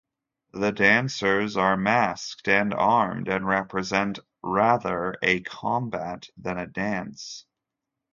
[0.53, 7.45] The dancers are masked and armed, and represent rather a combat than a dance.